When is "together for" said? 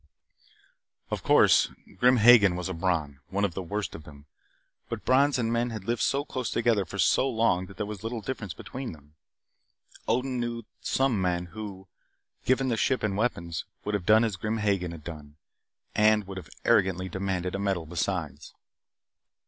6.49-6.97